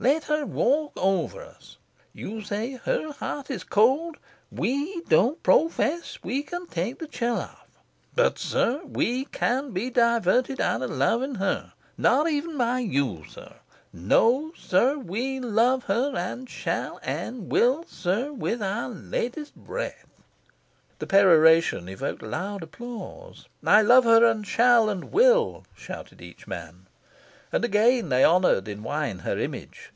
Let 0.00 0.24
her 0.24 0.44
walk 0.44 0.92
over 0.96 1.42
us. 1.42 1.78
You 2.12 2.42
say 2.42 2.72
her 2.72 3.12
heart 3.12 3.48
is 3.48 3.62
cold. 3.64 4.16
We 4.50 5.00
don't 5.02 5.40
pro 5.42 5.68
fess 5.68 6.18
we 6.22 6.42
can 6.42 6.66
take 6.66 6.98
the 6.98 7.06
chill 7.06 7.36
off. 7.38 7.68
But, 8.14 8.36
Sir, 8.36 8.82
we 8.84 9.24
can't 9.26 9.72
be 9.72 9.88
diverted 9.90 10.60
out 10.60 10.82
of 10.82 10.90
loving 10.90 11.36
her 11.36 11.72
not 11.96 12.28
even 12.28 12.58
by 12.58 12.80
you, 12.80 13.24
Sir. 13.28 13.54
No, 13.92 14.52
Sir! 14.58 14.98
We 14.98 15.38
love 15.40 15.84
her, 15.84 16.12
and 16.16 16.50
shall, 16.50 16.98
and 17.02 17.48
will, 17.50 17.84
Sir, 17.86 18.30
with 18.32 18.60
our 18.60 18.88
latest 18.90 19.54
breath." 19.54 20.08
This 20.98 21.06
peroration 21.06 21.88
evoked 21.88 22.20
loud 22.20 22.64
applause. 22.64 23.46
"I 23.64 23.80
love 23.80 24.04
her, 24.04 24.24
and 24.24 24.44
shall, 24.46 24.90
and 24.90 25.12
will," 25.12 25.64
shouted 25.74 26.20
each 26.20 26.46
man. 26.48 26.88
And 27.52 27.64
again 27.64 28.08
they 28.08 28.24
honoured 28.24 28.66
in 28.66 28.82
wine 28.82 29.20
her 29.20 29.38
image. 29.38 29.92